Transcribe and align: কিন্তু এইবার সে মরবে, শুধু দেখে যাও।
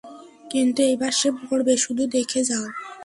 কিন্তু 0.51 0.79
এইবার 0.83 1.11
সে 1.11 1.29
মরবে, 1.39 1.73
শুধু 1.77 2.03
দেখে 2.15 2.41
যাও। 2.49 2.65